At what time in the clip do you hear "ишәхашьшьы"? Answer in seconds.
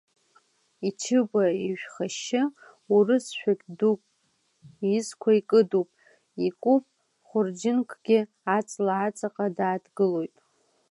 1.67-2.43